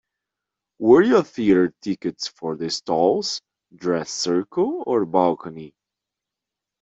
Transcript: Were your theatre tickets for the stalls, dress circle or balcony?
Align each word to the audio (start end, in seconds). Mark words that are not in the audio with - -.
Were 0.79 1.03
your 1.03 1.21
theatre 1.23 1.75
tickets 1.83 2.25
for 2.27 2.55
the 2.55 2.71
stalls, 2.71 3.39
dress 3.77 4.09
circle 4.09 4.83
or 4.87 5.05
balcony? 5.05 5.75